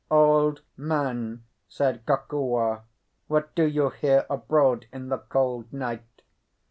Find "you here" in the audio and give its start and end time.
3.65-4.25